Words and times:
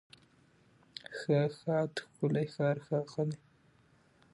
ښه، 1.17 1.39
ښاد، 1.59 1.93
ښکلی، 2.03 2.45
ښار، 2.53 2.77
ښاغلی 2.85 3.37